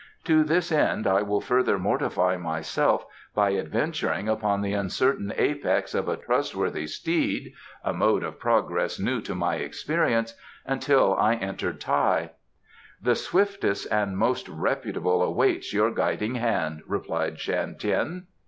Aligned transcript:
"To 0.23 0.43
this 0.43 0.71
end 0.71 1.05
I 1.05 1.21
will 1.21 1.41
further 1.41 1.77
mortify 1.77 2.35
myself 2.35 3.05
by 3.35 3.53
adventuring 3.55 4.27
upon 4.27 4.61
the 4.61 4.73
uncertain 4.73 5.31
apex 5.37 5.93
of 5.93 6.09
a 6.09 6.17
trustworthy 6.17 6.87
steed 6.87 7.53
(a 7.83 7.93
mode 7.93 8.23
of 8.23 8.39
progress 8.39 8.99
new 8.99 9.21
to 9.21 9.35
my 9.35 9.57
experience) 9.57 10.33
until 10.65 11.13
I 11.17 11.35
enter 11.35 11.71
Tai." 11.71 12.31
"The 12.99 13.13
swiftest 13.13 13.85
and 13.91 14.17
most 14.17 14.49
reputable 14.49 15.21
awaits 15.21 15.71
your 15.71 15.91
guiding 15.91 16.33
hand," 16.33 16.81
replied 16.87 17.39
Shan 17.39 17.75
Tien. 17.77 18.25